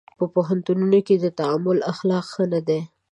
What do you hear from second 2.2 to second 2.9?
ښه نه دي.